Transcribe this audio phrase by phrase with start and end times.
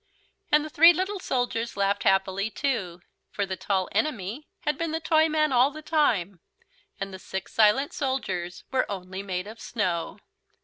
[0.51, 3.03] And the three little soldiers laughed happily too.
[3.29, 6.39] For the Tall Enemy had been the Toyman all the time
[6.99, 10.17] and the six silent soldiers were only made of snow.